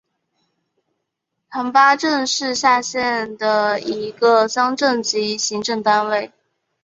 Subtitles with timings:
[1.51, 6.31] 覃巴镇是下辖的一个乡镇级行政单位。